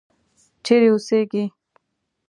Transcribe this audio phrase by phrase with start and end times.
[0.65, 1.43] چیرې اوسیږې.